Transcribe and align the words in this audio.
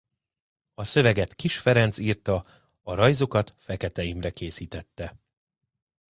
A 0.73 0.83
szöveget 0.83 1.35
Kiss 1.35 1.57
Ferenc 1.57 1.97
írta 1.97 2.45
a 2.83 2.93
rajzokat 2.93 3.55
Fekete 3.57 4.03
Imre 4.03 4.29
készítette. 4.29 5.17